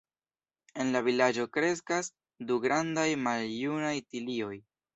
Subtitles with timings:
[0.83, 2.09] En la vilaĝo kreskas
[2.51, 4.53] du grandaj maljunaj tilioj.